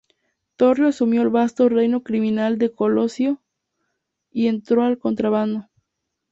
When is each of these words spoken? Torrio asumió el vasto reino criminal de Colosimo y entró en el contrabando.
Torrio 0.55 0.87
asumió 0.87 1.21
el 1.21 1.29
vasto 1.29 1.69
reino 1.69 2.01
criminal 2.01 2.57
de 2.57 2.73
Colosimo 2.73 3.39
y 4.31 4.47
entró 4.47 4.83
en 4.83 4.93
el 4.93 4.97
contrabando. 4.97 5.67